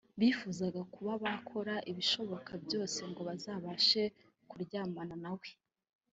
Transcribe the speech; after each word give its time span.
bakifuza 0.19 0.65
kuba 0.93 1.13
bakora 1.23 1.73
ibishoboka 1.91 2.51
byose 2.65 2.99
ngo 3.09 3.21
bazabashe 3.29 4.01
kuryamana 4.49 5.15
nawe 5.23 5.49